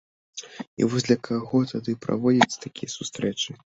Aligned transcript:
І 0.79 0.87
вось 0.93 1.05
для 1.09 1.17
каго 1.29 1.63
тады 1.75 1.97
праводзяцца 2.09 2.57
такія 2.69 2.89
сустрэчы? 3.01 3.49